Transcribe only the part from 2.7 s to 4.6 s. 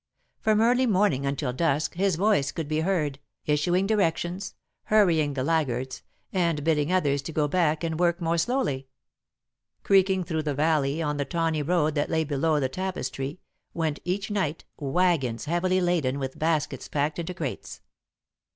heard, issuing directions,